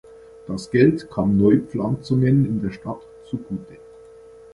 [0.47, 3.77] Das Geld kam Neupflanzungen in der Stadt zugute.